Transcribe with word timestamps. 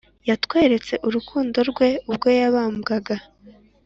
yatweretse 0.29 0.93
urukundo 1.07 1.57
rwe, 1.69 1.89
ubwo 2.09 2.27
yabambwaga 2.39 3.15